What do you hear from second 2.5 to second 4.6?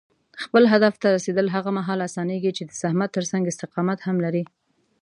چې د زحمت ترڅنګ استقامت هم لرې.